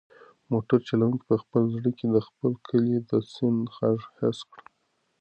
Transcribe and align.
موټر 0.51 0.79
چلونکي 0.87 1.21
په 1.29 1.35
خپل 1.43 1.61
زړه 1.75 1.91
کې 1.97 2.05
د 2.09 2.17
خپل 2.27 2.51
کلي 2.67 2.97
د 3.09 3.11
سیند 3.33 3.63
غږ 3.75 3.99
حس 4.17 4.39
کړ. 4.51 4.61